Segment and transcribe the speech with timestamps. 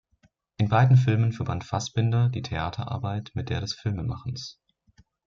[0.57, 4.59] In beiden Filmen verband Fassbinder die Theaterarbeit mit der des Filmemachens.